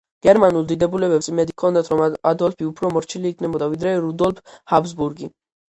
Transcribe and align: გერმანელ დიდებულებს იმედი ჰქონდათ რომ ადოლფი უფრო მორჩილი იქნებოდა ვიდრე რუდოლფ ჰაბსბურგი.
გერმანელ 0.25 0.63
დიდებულებს 0.71 1.27
იმედი 1.31 1.55
ჰქონდათ 1.57 1.91
რომ 1.93 2.01
ადოლფი 2.07 2.69
უფრო 2.71 2.93
მორჩილი 2.97 3.31
იქნებოდა 3.37 3.71
ვიდრე 3.77 3.95
რუდოლფ 4.09 4.45
ჰაბსბურგი. 4.75 5.35